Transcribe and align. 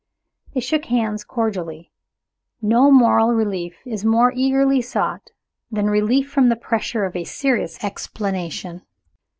They 0.55 0.61
shook 0.61 0.85
hands 0.85 1.23
cordially. 1.23 1.91
No 2.59 2.89
moral 2.89 3.35
relief 3.35 3.75
is 3.85 4.03
more 4.03 4.33
eagerly 4.35 4.81
sought 4.81 5.29
than 5.69 5.91
relief 5.91 6.27
from 6.27 6.49
the 6.49 6.55
pressure 6.55 7.05
of 7.05 7.15
a 7.15 7.23
serious 7.23 7.83
explanation. 7.83 8.81